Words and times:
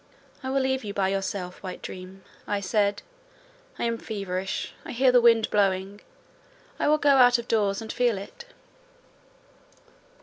"I 0.41 0.49
will 0.49 0.61
leave 0.61 0.83
you 0.83 0.95
by 0.95 1.09
yourself, 1.09 1.61
white 1.61 1.83
dream," 1.83 2.23
I 2.47 2.59
said. 2.59 3.03
"I 3.77 3.83
am 3.83 3.99
feverish: 3.99 4.73
I 4.83 4.93
hear 4.93 5.11
the 5.11 5.21
wind 5.21 5.47
blowing: 5.51 6.01
I 6.79 6.87
will 6.87 6.97
go 6.97 7.17
out 7.17 7.37
of 7.37 7.47
doors 7.47 7.83
and 7.83 7.93
feel 7.93 8.17
it." 8.17 8.45